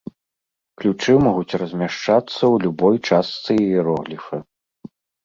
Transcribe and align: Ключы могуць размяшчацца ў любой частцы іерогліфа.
Ключы 0.79 1.13
могуць 1.25 1.57
размяшчацца 1.61 2.37
ў 2.37 2.55
любой 2.65 2.95
частцы 3.07 3.51
іерогліфа. 3.67 4.35